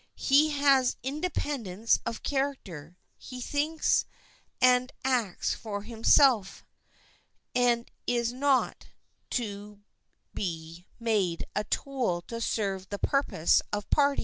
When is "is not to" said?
8.07-9.83